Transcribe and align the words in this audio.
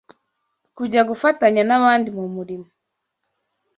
kujya 0.75 1.01
gufatanya 1.09 1.61
n’abandi 1.65 2.09
mu 2.17 2.25
murimo 2.35 2.67